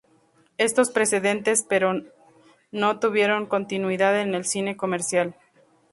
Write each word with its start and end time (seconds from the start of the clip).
Estos 0.57 0.89
precedentes, 0.89 1.61
pero, 1.69 2.01
no 2.71 2.97
tuvieron 2.99 3.45
continuidad 3.45 4.19
en 4.19 4.33
el 4.33 4.45
cine 4.45 4.75
comercial. 4.75 5.35